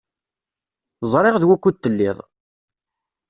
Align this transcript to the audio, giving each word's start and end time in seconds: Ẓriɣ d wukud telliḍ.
Ẓriɣ 1.11 1.35
d 1.37 1.43
wukud 1.47 1.75
telliḍ. 1.77 2.17